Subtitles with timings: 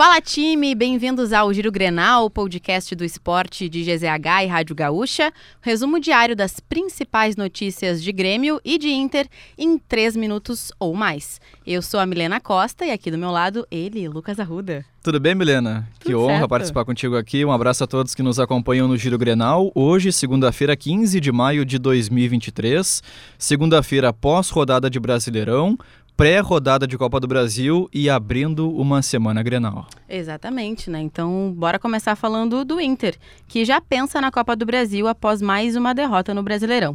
[0.00, 5.30] Fala time, bem-vindos ao Giro Grenal, podcast do esporte de GZH e Rádio Gaúcha.
[5.60, 9.28] Resumo diário das principais notícias de Grêmio e de Inter
[9.58, 11.38] em três minutos ou mais.
[11.66, 14.86] Eu sou a Milena Costa e aqui do meu lado ele, Lucas Arruda.
[15.02, 15.86] Tudo bem, Milena?
[15.98, 16.48] Tudo que honra certo.
[16.48, 17.44] participar contigo aqui.
[17.44, 19.70] Um abraço a todos que nos acompanham no Giro Grenal.
[19.74, 23.02] Hoje, segunda-feira, 15 de maio de 2023.
[23.38, 25.78] Segunda-feira, pós-rodada de Brasileirão,
[26.20, 29.86] pré-rodada de Copa do Brasil e abrindo uma semana Grenal.
[30.06, 31.00] Exatamente, né?
[31.00, 33.16] Então, bora começar falando do Inter,
[33.48, 36.94] que já pensa na Copa do Brasil após mais uma derrota no Brasileirão.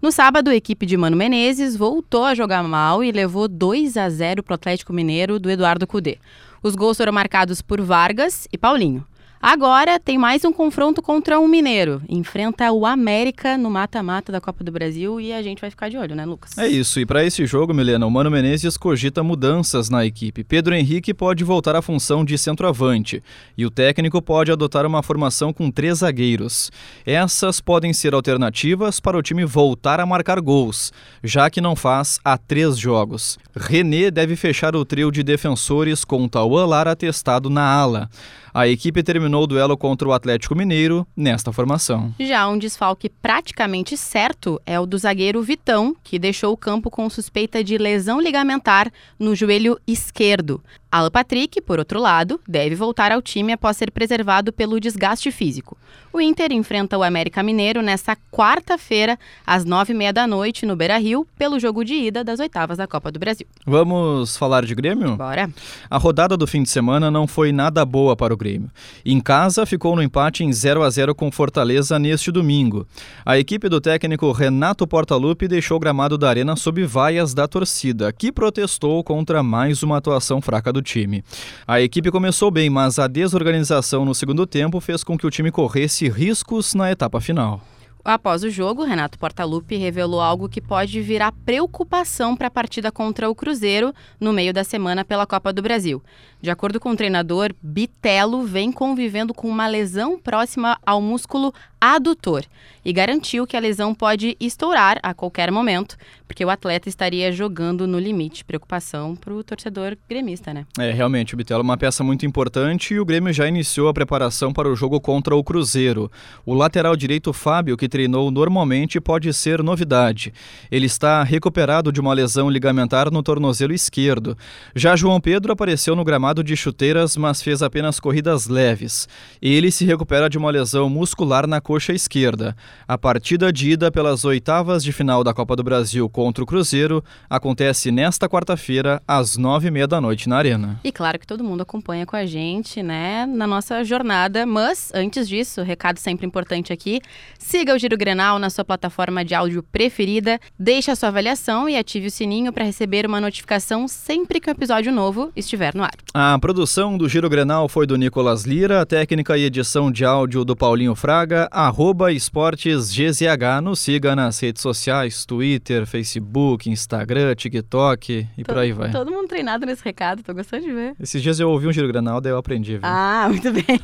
[0.00, 4.08] No sábado, a equipe de Mano Menezes voltou a jogar mal e levou 2 a
[4.08, 6.16] 0 para o Atlético Mineiro do Eduardo Cudê.
[6.62, 9.04] Os gols foram marcados por Vargas e Paulinho.
[9.44, 12.00] Agora tem mais um confronto contra um mineiro.
[12.08, 15.98] Enfrenta o América no mata-mata da Copa do Brasil e a gente vai ficar de
[15.98, 16.56] olho, né, Lucas?
[16.56, 20.44] É isso, e para esse jogo, Milena, o Mano Menezes cogita mudanças na equipe.
[20.44, 23.20] Pedro Henrique pode voltar à função de centroavante
[23.58, 26.70] e o técnico pode adotar uma formação com três zagueiros.
[27.04, 32.20] Essas podem ser alternativas para o time voltar a marcar gols, já que não faz
[32.24, 33.40] há três jogos.
[33.56, 38.08] René deve fechar o trio de defensores com Tauan Lara testado na ala.
[38.54, 42.14] A equipe terminou o duelo contra o Atlético Mineiro nesta formação.
[42.20, 47.08] Já um desfalque praticamente certo é o do zagueiro Vitão, que deixou o campo com
[47.08, 50.62] suspeita de lesão ligamentar no joelho esquerdo.
[50.92, 55.78] Alan Patrick, por outro lado, deve voltar ao time após ser preservado pelo desgaste físico.
[56.12, 60.76] O Inter enfrenta o América Mineiro nesta quarta-feira, às nove e meia da noite, no
[60.76, 63.46] Beira-Rio, pelo jogo de ida das oitavas da Copa do Brasil.
[63.64, 65.16] Vamos falar de Grêmio?
[65.16, 65.50] Bora!
[65.88, 68.70] A rodada do fim de semana não foi nada boa para o Grêmio.
[69.02, 72.86] Em casa, ficou no empate em 0 a 0 com Fortaleza neste domingo.
[73.24, 78.12] A equipe do técnico Renato Portaluppi deixou o gramado da arena sob vaias da torcida,
[78.12, 81.24] que protestou contra mais uma atuação fraca do time.
[81.66, 85.50] A equipe começou bem, mas a desorganização no segundo tempo fez com que o time
[85.50, 87.62] corresse riscos na etapa final.
[88.04, 93.30] Após o jogo, Renato Portaluppi revelou algo que pode virar preocupação para a partida contra
[93.30, 96.02] o Cruzeiro no meio da semana pela Copa do Brasil.
[96.40, 102.44] De acordo com o treinador, Bitelo vem convivendo com uma lesão próxima ao músculo adutor
[102.84, 107.86] e garantiu que a lesão pode estourar a qualquer momento, porque o atleta estaria jogando
[107.86, 108.44] no limite.
[108.44, 110.66] Preocupação para o torcedor gremista, né?
[110.78, 113.94] É, realmente, o Bitelo é uma peça muito importante e o Grêmio já iniciou a
[113.94, 116.10] preparação para o jogo contra o Cruzeiro.
[116.44, 120.32] O lateral direito Fábio, que treinou normalmente, pode ser novidade.
[120.70, 124.36] Ele está recuperado de uma lesão ligamentar no tornozelo esquerdo.
[124.74, 129.08] Já João Pedro apareceu no gramado de chuteiras, mas fez apenas corridas leves.
[129.40, 132.54] Ele se recupera de uma lesão muscular na coxa esquerda.
[132.86, 137.02] A partida de ida pelas oitavas de final da Copa do Brasil contra o Cruzeiro
[137.30, 140.78] acontece nesta quarta-feira, às nove e meia da noite na Arena.
[140.84, 144.44] E claro que todo mundo acompanha com a gente, né, na nossa jornada.
[144.44, 147.00] Mas, antes disso, recado sempre importante aqui,
[147.38, 151.76] siga o Giro Grenal na sua plataforma de áudio preferida, deixe a sua avaliação e
[151.78, 155.94] ative o sininho para receber uma notificação sempre que um episódio novo estiver no ar.
[156.12, 160.44] A produção do Giro Grenal foi do Nicolas Lira, a técnica e edição de áudio
[160.44, 163.60] do Paulinho Fraga, arroba esportes GZH.
[163.62, 168.90] Nos siga nas redes sociais, Twitter, Facebook, Instagram, TikTok e por aí vai.
[168.90, 170.94] Todo mundo treinado nesse recado, tô gostando de ver.
[171.00, 172.72] Esses dias eu ouvi um Giro Grenal, daí eu aprendi.
[172.72, 172.80] Viu?
[172.82, 173.80] Ah, muito bem.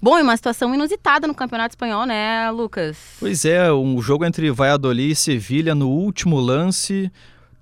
[0.00, 2.98] Bom, e uma situação inusitada no Campeonato Espanhol, né, Lucas?
[3.18, 7.10] Pois é, um jogo entre Valladolid e Sevilha no último lance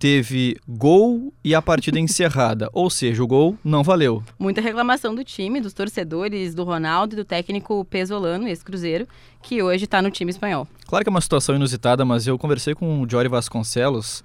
[0.03, 4.21] teve gol e a partida encerrada, ou seja, o gol não valeu.
[4.37, 9.07] Muita reclamação do time, dos torcedores, do Ronaldo e do técnico Pesolano, ex-cruzeiro,
[9.41, 10.67] que hoje está no time espanhol.
[10.89, 14.25] Claro que é uma situação inusitada, mas eu conversei com o Jory Vasconcelos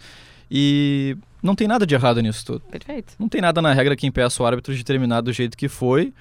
[0.50, 2.62] e não tem nada de errado nisso tudo.
[2.62, 3.14] Perfeito.
[3.20, 6.12] Não tem nada na regra que impeça o árbitro de terminar do jeito que foi.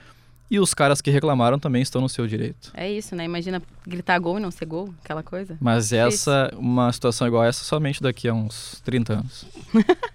[0.51, 2.71] E os caras que reclamaram também estão no seu direito.
[2.75, 3.25] É isso, né?
[3.25, 5.57] Imagina gritar gol e não ser gol, aquela coisa.
[5.61, 9.47] Mas essa, uma situação igual essa, somente daqui a uns 30 anos.